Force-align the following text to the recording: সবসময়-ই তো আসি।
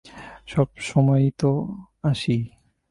সবসময়-ই 0.47 1.29
তো 1.37 1.51
আসি। 2.03 2.37